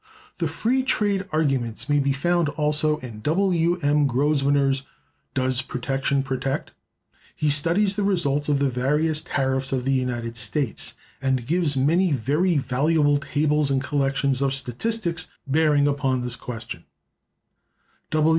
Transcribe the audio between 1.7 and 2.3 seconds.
may be